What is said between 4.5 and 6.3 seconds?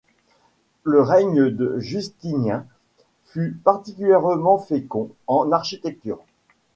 fécond en architecture.